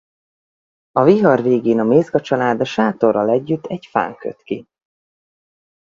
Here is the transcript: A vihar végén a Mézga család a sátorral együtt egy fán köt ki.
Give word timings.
A 0.91 1.03
vihar 1.03 1.41
végén 1.41 1.79
a 1.79 1.83
Mézga 1.83 2.21
család 2.21 2.59
a 2.61 2.65
sátorral 2.65 3.29
együtt 3.29 3.65
egy 3.65 3.85
fán 3.85 4.15
köt 4.15 4.41
ki. 4.43 4.67